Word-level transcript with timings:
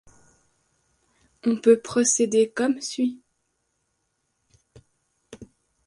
On 1.45 1.57
peut 1.57 1.79
procéder 1.79 2.49
comme 2.49 2.81
suit. 2.81 3.21